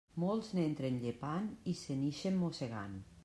[0.21, 2.99] Molts n'entren llepant i se n'ixen mossegant.